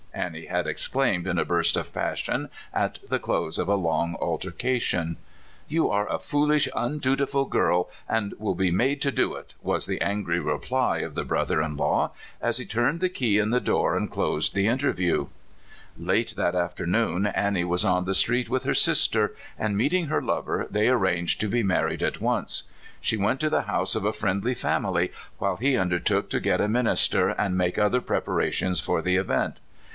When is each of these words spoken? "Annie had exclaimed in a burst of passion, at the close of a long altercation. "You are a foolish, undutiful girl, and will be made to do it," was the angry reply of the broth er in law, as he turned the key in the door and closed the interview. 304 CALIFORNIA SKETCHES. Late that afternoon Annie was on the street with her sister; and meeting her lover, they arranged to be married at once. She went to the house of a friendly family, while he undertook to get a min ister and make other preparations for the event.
"Annie 0.21 0.47
had 0.47 0.67
exclaimed 0.67 1.25
in 1.25 1.37
a 1.37 1.45
burst 1.45 1.77
of 1.77 1.93
passion, 1.93 2.49
at 2.73 2.99
the 3.07 3.19
close 3.19 3.57
of 3.59 3.67
a 3.69 3.75
long 3.75 4.17
altercation. 4.19 5.17
"You 5.67 5.89
are 5.89 6.11
a 6.11 6.19
foolish, 6.19 6.67
undutiful 6.75 7.45
girl, 7.45 7.87
and 8.09 8.33
will 8.37 8.55
be 8.55 8.71
made 8.71 8.99
to 9.03 9.11
do 9.11 9.35
it," 9.35 9.55
was 9.61 9.85
the 9.85 10.01
angry 10.01 10.39
reply 10.39 10.97
of 10.99 11.13
the 11.15 11.23
broth 11.23 11.51
er 11.51 11.61
in 11.61 11.77
law, 11.77 12.11
as 12.41 12.57
he 12.57 12.65
turned 12.65 12.99
the 12.99 13.07
key 13.09 13.37
in 13.37 13.51
the 13.51 13.61
door 13.61 13.95
and 13.95 14.11
closed 14.11 14.53
the 14.53 14.67
interview. 14.67 15.27
304 15.95 15.97
CALIFORNIA 16.05 16.23
SKETCHES. 16.27 16.37
Late 16.37 16.43
that 16.43 16.55
afternoon 16.59 17.25
Annie 17.27 17.63
was 17.63 17.85
on 17.85 18.05
the 18.05 18.15
street 18.15 18.49
with 18.49 18.63
her 18.63 18.73
sister; 18.73 19.33
and 19.57 19.77
meeting 19.77 20.07
her 20.07 20.21
lover, 20.21 20.67
they 20.69 20.89
arranged 20.89 21.39
to 21.41 21.47
be 21.47 21.63
married 21.63 22.03
at 22.03 22.19
once. 22.19 22.63
She 22.99 23.17
went 23.17 23.39
to 23.39 23.49
the 23.51 23.61
house 23.63 23.95
of 23.95 24.03
a 24.03 24.13
friendly 24.13 24.55
family, 24.55 25.11
while 25.37 25.55
he 25.57 25.77
undertook 25.77 26.29
to 26.31 26.39
get 26.41 26.59
a 26.59 26.67
min 26.67 26.87
ister 26.87 27.29
and 27.29 27.57
make 27.57 27.77
other 27.77 28.01
preparations 28.01 28.81
for 28.81 29.01
the 29.01 29.15
event. 29.15 29.61